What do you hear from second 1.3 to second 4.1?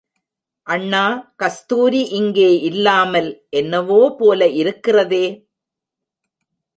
கஸ்தூரி இங்கே இல்லாமல் என்னவோ